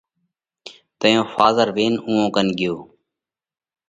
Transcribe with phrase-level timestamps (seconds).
[0.99, 2.75] تئيون ڦازر وينَ اُوئون ڪنَ ڳيو۔